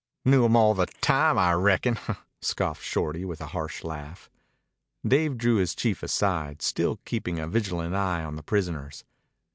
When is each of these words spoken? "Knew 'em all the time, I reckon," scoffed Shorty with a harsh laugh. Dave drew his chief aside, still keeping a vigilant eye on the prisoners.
"Knew 0.25 0.43
'em 0.45 0.55
all 0.55 0.73
the 0.73 0.87
time, 0.99 1.37
I 1.37 1.53
reckon," 1.53 1.99
scoffed 2.41 2.83
Shorty 2.83 3.23
with 3.23 3.39
a 3.39 3.45
harsh 3.53 3.83
laugh. 3.83 4.31
Dave 5.07 5.37
drew 5.37 5.57
his 5.57 5.75
chief 5.75 6.01
aside, 6.01 6.63
still 6.63 6.97
keeping 7.05 7.37
a 7.37 7.47
vigilant 7.47 7.93
eye 7.93 8.23
on 8.23 8.35
the 8.35 8.41
prisoners. 8.41 9.03